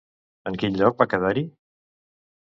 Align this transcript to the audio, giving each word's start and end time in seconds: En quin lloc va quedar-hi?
En 0.51 0.55
quin 0.61 0.79
lloc 0.79 0.97
va 1.01 1.07
quedar-hi? 1.11 1.43